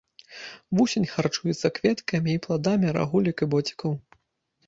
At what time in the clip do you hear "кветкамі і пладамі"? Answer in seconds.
1.77-2.87